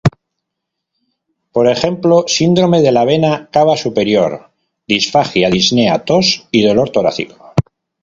Por 1.51 1.67
ejemplo, 1.67 2.23
síndrome 2.25 2.81
de 2.81 2.91
la 2.91 3.05
vena 3.05 3.49
cava 3.51 3.77
superior, 3.77 4.51
disfagia, 4.87 5.51
disnea, 5.57 6.03
tos 6.05 6.47
y 6.49 6.63
dolor 6.63 6.89
torácico. 6.89 7.53